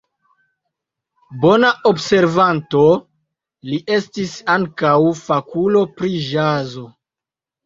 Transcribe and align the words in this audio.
Bona 1.43 1.67
observanto, 1.89 2.81
li 3.73 3.79
estis 3.99 4.33
ankaŭ 4.55 4.95
fakulo 5.21 5.85
pri 6.01 6.13
ĵazo. 6.33 6.89